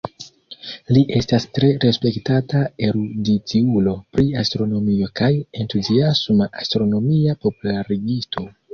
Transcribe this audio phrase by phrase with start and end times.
[0.95, 5.33] Li estas tre respektata erudiciulo pri astronomio kaj
[5.67, 8.53] entuziasma astronomia popularigisto.